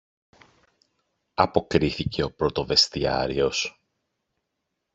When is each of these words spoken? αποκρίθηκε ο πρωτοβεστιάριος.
αποκρίθηκε 1.33 2.23
ο 2.23 2.31
πρωτοβεστιάριος. 2.31 3.77